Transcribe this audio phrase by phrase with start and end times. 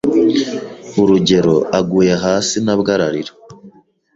[1.01, 3.33] urugero aguye hasi nabwo ararira